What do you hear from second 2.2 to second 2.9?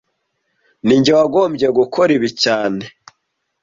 cyane